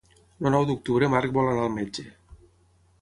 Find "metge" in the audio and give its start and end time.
1.77-2.09